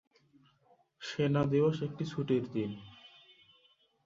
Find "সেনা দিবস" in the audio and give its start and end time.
1.01-1.77